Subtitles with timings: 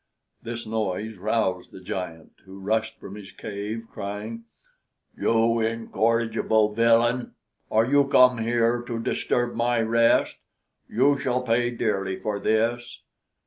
[0.41, 4.45] This noise roused the giant, who rushed from his cave, crying:
[5.15, 7.35] "You incorrigible villain,
[7.69, 10.39] are you come here to disturb my rest?
[10.89, 13.03] You shall pay dearly for this.